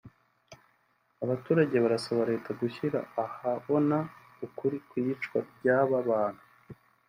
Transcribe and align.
abaturage 1.23 1.75
barasaba 1.83 2.21
Leta 2.31 2.49
gushyira 2.61 2.99
ahabona 3.23 3.97
ukuri 4.45 4.77
ku 4.87 4.93
iyicwa 5.01 5.37
ry’aba 5.51 5.97
bantu 6.09 6.43